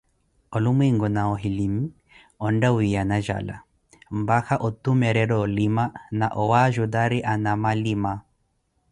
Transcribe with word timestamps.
onlumwenku 0.55 1.07
na 1.15 1.21
ohilim 1.33 1.75
ontta 2.45 2.69
wiiyana 2.77 3.17
jala, 3.27 3.55
mpaka 4.23 4.53
otumerera 4.67 5.35
olima 5.45 5.85
na 6.19 6.27
owaajurati 6.41 7.19
anamalima. 7.33 8.13